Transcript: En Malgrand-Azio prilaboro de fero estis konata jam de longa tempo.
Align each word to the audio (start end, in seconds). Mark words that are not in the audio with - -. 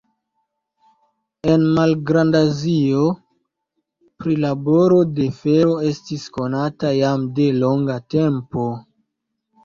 En 1.55 1.65
Malgrand-Azio 1.73 3.03
prilaboro 4.23 4.97
de 5.19 5.27
fero 5.41 5.75
estis 5.89 6.23
konata 6.39 6.91
jam 7.01 7.27
de 7.41 7.45
longa 7.65 7.99
tempo. 8.15 8.65